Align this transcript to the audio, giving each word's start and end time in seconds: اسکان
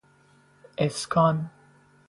اسکان 0.77 1.49